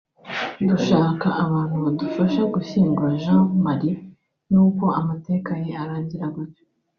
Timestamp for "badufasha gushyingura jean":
1.85-3.45